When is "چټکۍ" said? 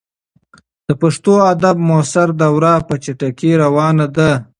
3.03-3.51